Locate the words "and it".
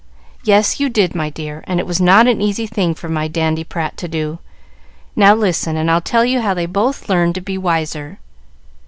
1.67-1.85